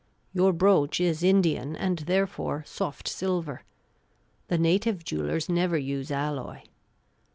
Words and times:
Your 0.33 0.51
brooch 0.51 0.99
is 0.99 1.21
Indian, 1.21 1.75
and 1.75 1.99
therefore 1.99 2.63
soft 2.65 3.07
silver. 3.07 3.61
The 4.47 4.57
native 4.57 5.03
jewellers 5.03 5.47
never 5.47 5.77
use 5.77 6.09
alloy. 6.09 6.61